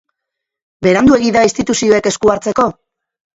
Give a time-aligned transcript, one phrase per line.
[0.87, 2.67] Beranduegi da instituzioek esku hartzeko?